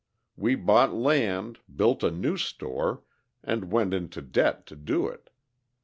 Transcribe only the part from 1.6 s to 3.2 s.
built a new store,